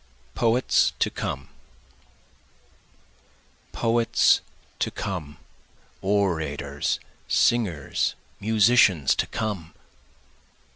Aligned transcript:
Poets 0.33 0.93
to 0.97 1.11
Come 1.11 1.49
Poets 3.71 4.41
to 4.79 4.89
come! 4.89 5.37
orators, 6.01 6.99
singers, 7.27 8.15
musicians 8.39 9.13
to 9.13 9.27
come! 9.27 9.75